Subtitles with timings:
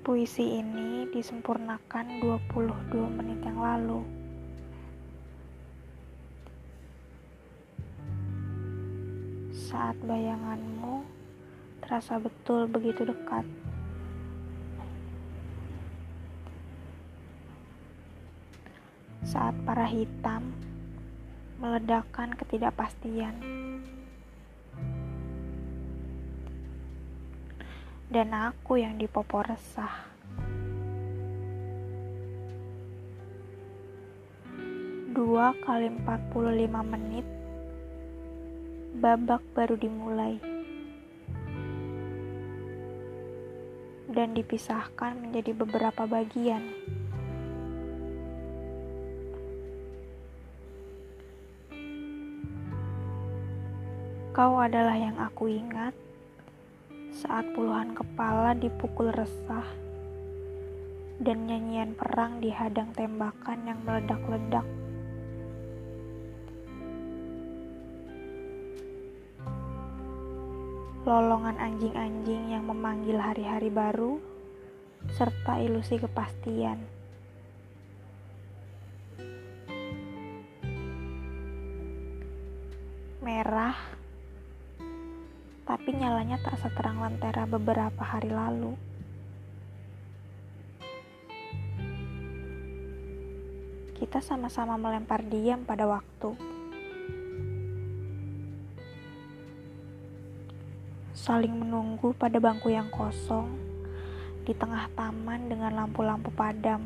[0.00, 4.00] Puisi ini disempurnakan 22 menit yang lalu.
[9.52, 11.04] Saat bayanganmu
[11.84, 13.44] terasa betul begitu dekat.
[19.28, 20.48] Saat para hitam
[21.60, 23.59] meledakkan ketidakpastian.
[28.10, 30.10] Dan aku yang dipopor resah.
[35.14, 37.26] Dua kali 45 menit,
[38.98, 40.42] babak baru dimulai.
[44.10, 46.66] Dan dipisahkan menjadi beberapa bagian.
[54.34, 55.94] Kau adalah yang aku ingat
[57.20, 59.68] saat puluhan kepala dipukul resah
[61.20, 64.64] dan nyanyian perang dihadang tembakan yang meledak-ledak.
[71.04, 74.16] Lolongan anjing-anjing yang memanggil hari-hari baru
[75.12, 76.80] serta ilusi kepastian.
[83.20, 83.99] Merah
[85.70, 88.74] tapi nyalanya tak seterang lentera beberapa hari lalu.
[93.94, 96.34] Kita sama-sama melempar diam pada waktu.
[101.14, 103.54] Saling menunggu pada bangku yang kosong
[104.42, 106.82] di tengah taman dengan lampu-lampu padam.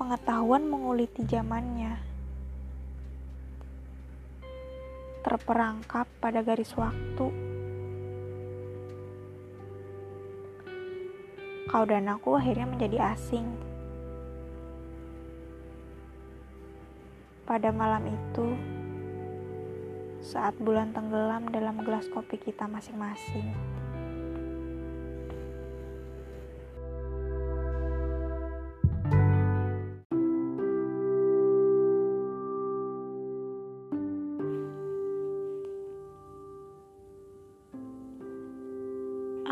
[0.00, 2.09] Pengetahuan menguliti zamannya
[5.20, 7.28] terperangkap pada garis waktu.
[11.70, 13.46] Kau dan aku akhirnya menjadi asing.
[17.46, 18.46] Pada malam itu,
[20.22, 23.79] saat bulan tenggelam dalam gelas kopi kita masing-masing.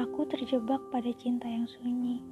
[0.09, 2.25] Aku terjebak pada cinta yang sunyi.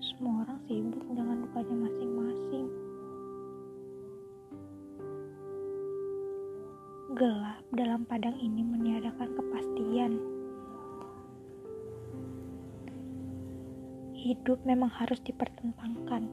[0.00, 2.66] Semua orang sibuk dengan dukanya masing-masing.
[7.12, 10.16] Gelap dalam padang ini meniadakan kepastian.
[14.16, 16.24] Hidup memang harus dipertentangkan.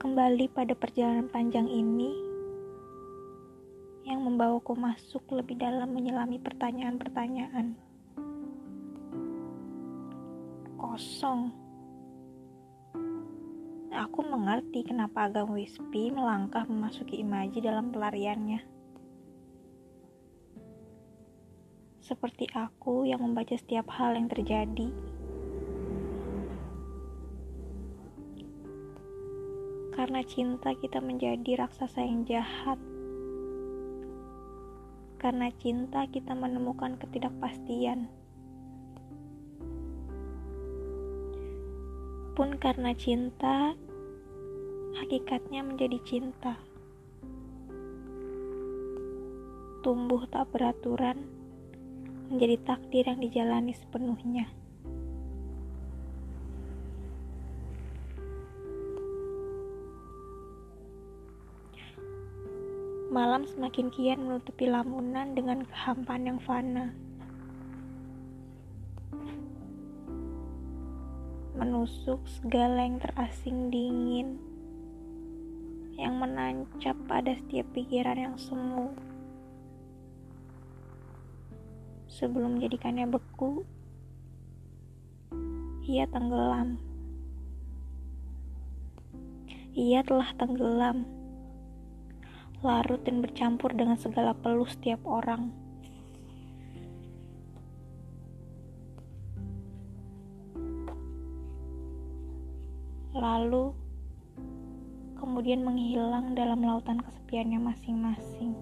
[0.00, 2.29] Kembali pada perjalanan panjang ini,
[4.10, 7.78] yang membawaku masuk lebih dalam menyelami pertanyaan-pertanyaan.
[10.74, 11.54] Kosong.
[13.94, 18.58] Aku mengerti kenapa Agam Wispi melangkah memasuki imaji dalam pelariannya.
[22.02, 24.90] Seperti aku yang membaca setiap hal yang terjadi.
[29.94, 32.80] Karena cinta kita menjadi raksasa yang jahat
[35.20, 38.08] karena cinta, kita menemukan ketidakpastian.
[42.32, 43.76] Pun karena cinta,
[44.96, 46.56] hakikatnya menjadi cinta.
[49.84, 51.20] Tumbuh tak beraturan,
[52.32, 54.48] menjadi takdir yang dijalani sepenuhnya.
[63.10, 66.94] Malam semakin kian menutupi lamunan dengan kehampaan yang fana.
[71.58, 74.38] Menusuk segala yang terasing dingin
[75.98, 78.94] yang menancap pada setiap pikiran yang semu.
[82.06, 83.66] Sebelum menjadikannya beku,
[85.82, 86.78] ia tenggelam.
[89.74, 91.19] Ia telah tenggelam
[92.60, 95.48] larut dan bercampur dengan segala peluh setiap orang.
[103.16, 103.72] Lalu,
[105.16, 108.52] kemudian menghilang dalam lautan kesepiannya masing-masing.